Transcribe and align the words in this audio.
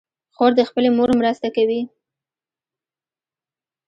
خور 0.35 0.51
د 0.59 0.61
خپلې 0.69 0.89
مور 0.97 1.09
مرسته 1.19 1.47
کوي. 1.55 1.81